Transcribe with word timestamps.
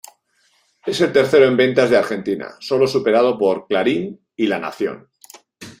Es 0.83 0.99
el 1.01 1.13
tercero 1.13 1.45
en 1.45 1.55
ventas 1.55 1.91
de 1.91 1.95
Argentina, 1.97 2.55
solo 2.59 2.87
superado 2.87 3.37
por 3.37 3.67
"Clarín" 3.67 4.19
y 4.35 4.47
"La 4.47 4.57
Nación". 4.57 5.07